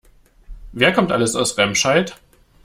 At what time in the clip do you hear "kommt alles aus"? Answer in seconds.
0.93-1.59